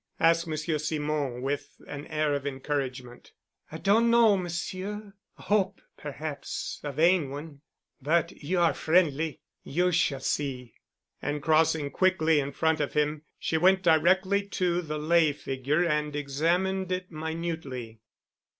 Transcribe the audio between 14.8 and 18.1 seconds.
the lay figure and examined it minutely.